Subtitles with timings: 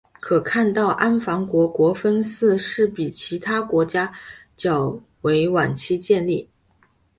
[0.19, 4.11] 可看到安房国国分寺是比其他国家
[4.57, 6.49] 较为晚期建立。